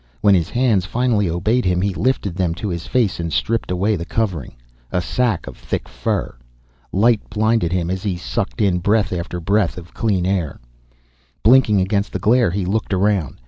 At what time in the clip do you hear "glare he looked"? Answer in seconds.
12.17-12.95